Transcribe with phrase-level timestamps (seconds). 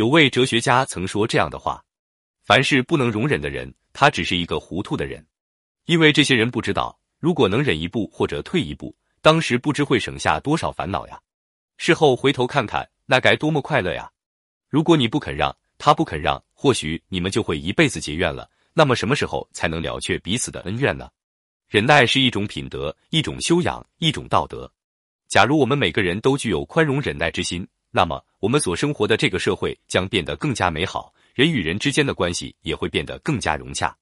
[0.00, 1.84] 有位哲学家曾说这样的话：
[2.42, 5.22] 凡是不能容忍的人，他只是一个糊涂的人，
[5.84, 11.20] 因为这些人不知道，如果能忍一步或者退一步，当时不知会省下多少烦恼呀。
[11.76, 14.10] 事后回头看看，那该多么快乐呀！
[14.70, 18.48] 如果你不肯让，他不肯让，或许你们就会一辈子结怨了。
[18.72, 21.10] 那么什么时候才能了却彼此的恩怨呢？
[21.68, 24.72] 忍耐是一种品德，一种修养，一种道德。
[25.28, 33.96] 假如我们每个人都具有宽容忍耐之心，那么我们所生活的这个社会将变得更加美好，人与人之间的关系也会变得更加融洽。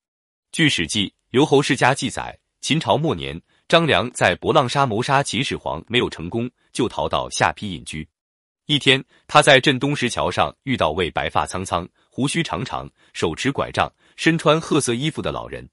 [0.52, 8.06] 据《史记·刘侯世家》记载，秦朝末年，张良在博浪沙谋杀秦始皇没有成功，就逃到下邳隐居。
[8.66, 15.66] 一天，他在镇东石桥上遇到位白发苍苍、胡须长长、手持拐杖、身穿褐色衣服的老人。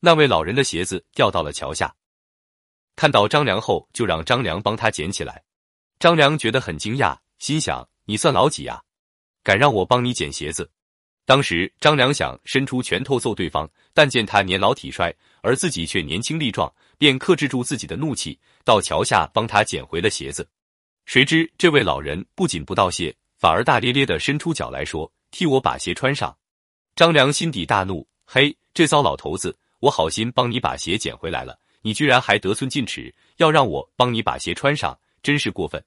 [0.00, 1.94] 那位老人的鞋子掉到了桥下，
[2.96, 5.44] 看到张良后，就让张良帮他捡起来。
[6.00, 8.80] 张良觉得很惊讶，心想：“你算老几呀？
[9.42, 10.70] 敢让我帮你捡鞋子？”
[11.26, 20.48] 当时张良想伸出拳头揍对方，但见他年老体衰，而自己却年轻力壮，便克制住自己的怒气，到桥下帮他捡回了鞋子。
[21.04, 26.38] 谁知这位老人不仅不道谢，反而大咧咧的伸出脚来说：“替我把鞋穿上。”
[26.94, 35.84] 张良心底大怒：“嘿，这糟老头子，我好心帮你把鞋捡回来了，你居然还得寸进尺，要让我帮你把鞋穿上，真是过分！”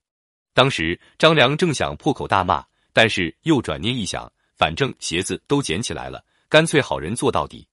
[0.56, 7.68] 当时张良正想破口大骂，但是又转念一想，反正鞋子都捡起来了，干脆好人做到底。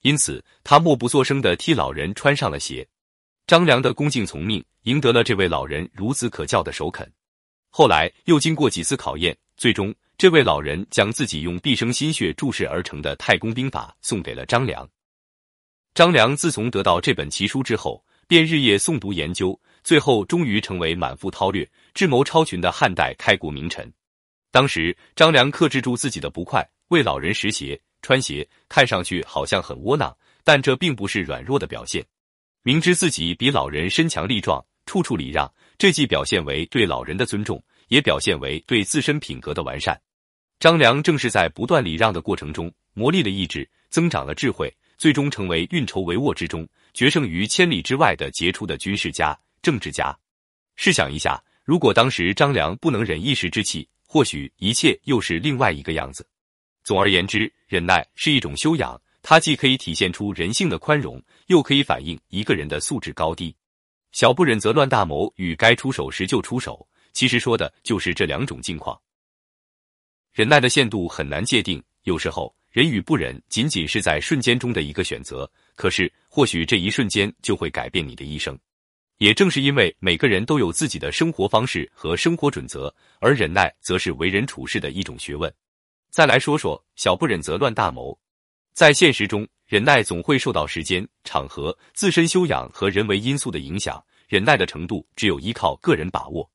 [0.00, 2.88] 因此，他默不作声的替老人穿上了鞋。
[3.46, 7.06] 张良的恭敬从命，赢得了这位老人孺子可教的首肯。
[7.68, 14.88] 后来又经过几次考验，最终这位老人将自己用毕生心血注释而成的《太公兵法》送给了张良。
[15.92, 23.92] 张良自从得到这本奇书之后，便日夜诵读研究，最后终于成为满腹韬略、智谋超群的汉代开国名臣。
[24.50, 32.04] 当时张良克制住自己的不快，为老人拾鞋、穿鞋，看上去好像很窝囊，但这并不是软弱的表现。
[32.62, 40.00] 明知自己比老人身强力壮，处处礼让，这既表现为对老人的尊重，也表现为对自身品格的完善。
[40.60, 50.14] 张良正是在不断礼让的过程中，磨砺了意志，增长了智慧，最终成为运筹帷幄之中，决胜于千里之外的杰出的军事家、政治家。
[50.76, 56.26] 试想一下，如果当时张良不能忍一时之气，或许一切又是另外一个样子。
[56.84, 59.00] 总而言之，忍耐是一种修养。
[59.24, 63.54] 它既可以体现出人性的宽容，又可以反映一个人的素质高低。
[64.10, 69.00] 小不忍则乱大谋，与该出手时就出手，其实说的就是这两种境况。
[70.32, 78.58] 忍耐的限度很难界定，有时候忍与不忍仅仅是在瞬间中的一个选择，可是或许这一瞬间就会改变你的一生。
[79.22, 85.54] 也正是因为每个人都有自己的生活方式和生活准则，而忍耐则是为人处事的一种学问。
[86.10, 88.18] 再来说说小不忍则乱大谋。
[88.72, 94.04] 在现实中，忍耐总会受到时间、场合、自身修养和人为因素的影响。
[94.26, 96.50] 忍耐的程度只有依靠个人把握。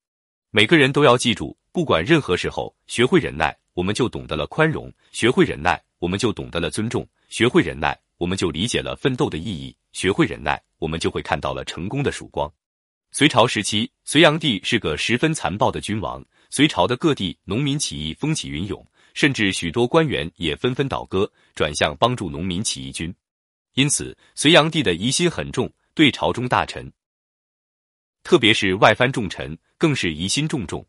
[0.52, 12.48] 每个人都要记住，不管任何时候，学会忍耐，我们就懂得了宽容；学会忍耐，我们就懂得了尊重；学会忍耐，我们就理解了奋斗的意义；学会忍耐，我们就会看到了成功的曙光。
[13.10, 18.86] 隋朝时期，隋炀帝是个十分残暴的君王，隋朝的各地农民起义风起云涌。
[19.16, 23.12] 甚至许多官员也纷纷倒戈，转向帮助农民起义军。
[23.74, 26.94] 因此，隋炀帝的疑心很重，对朝中大臣，
[28.22, 30.86] 特别是外藩重臣，更是疑心重重。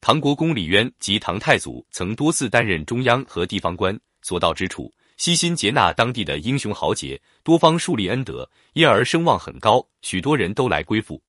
[0.00, 11.22] 唐国公李渊及唐太祖曾多次担任中央和地方官，所到之处，悉心接纳当地的英雄豪杰，多方树立恩德，因而声望很高，许多人都来归附。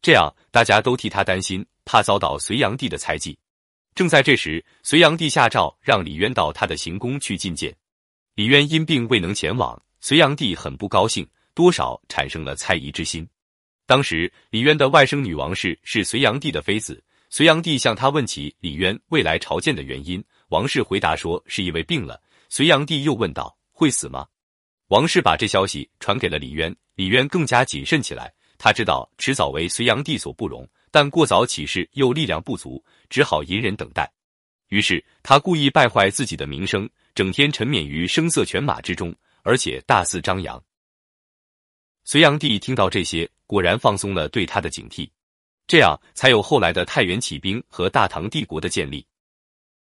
[0.00, 3.38] 这样，大家都替他担心，怕遭到隋炀帝的猜忌。
[3.94, 7.74] 正在这时，隋炀帝下诏让李渊到他的行宫去觐见。
[8.34, 13.26] 李渊因病未能前往，隋炀帝很不高兴，多少产生了猜疑之心。
[13.86, 17.02] 当时，李渊的外甥女王氏是隋炀帝的妃子。
[17.28, 22.20] 隋炀帝向他问起李渊未来朝见的原因，王氏回答说是因为病了。
[22.48, 24.26] 隋炀帝又问道：“会死吗？”
[24.88, 28.32] 王氏把这消息传给了李渊，李渊更加谨慎起来。
[28.58, 30.68] 他知道迟早为隋炀帝所不容。
[30.92, 34.10] 但过早起事又力量不足，只好隐忍等待。
[34.68, 40.62] 于是他故意败坏自己的名声，整天沉湎于声色犬马之中，而且大肆张扬。
[42.04, 45.10] 隋炀帝听到这些，果然放松了对他的警惕，
[45.66, 49.06] 这样才有后来的太原起兵和大唐帝国的建立。